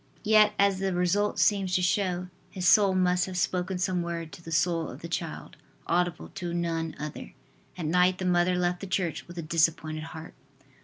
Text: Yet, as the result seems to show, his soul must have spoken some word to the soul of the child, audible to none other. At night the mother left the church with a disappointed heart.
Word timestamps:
Yet, 0.23 0.55
as 0.57 0.79
the 0.79 0.95
result 0.95 1.37
seems 1.37 1.75
to 1.75 1.83
show, 1.83 2.27
his 2.49 2.67
soul 2.67 2.95
must 2.95 3.25
have 3.27 3.37
spoken 3.37 3.77
some 3.77 4.01
word 4.01 4.31
to 4.31 4.41
the 4.41 4.51
soul 4.51 4.89
of 4.89 5.03
the 5.03 5.07
child, 5.07 5.57
audible 5.85 6.29
to 6.29 6.55
none 6.55 6.95
other. 6.99 7.33
At 7.77 7.85
night 7.85 8.17
the 8.17 8.25
mother 8.25 8.55
left 8.57 8.79
the 8.79 8.87
church 8.87 9.27
with 9.27 9.37
a 9.37 9.43
disappointed 9.43 10.05
heart. 10.05 10.33